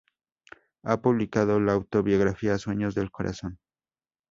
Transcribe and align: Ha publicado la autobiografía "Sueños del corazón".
Ha 0.81 0.99
publicado 0.99 1.59
la 1.59 1.73
autobiografía 1.73 2.57
"Sueños 2.57 2.95
del 2.95 3.11
corazón". 3.11 3.59